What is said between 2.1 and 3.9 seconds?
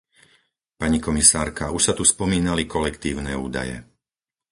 spomínali kolektívne údaje.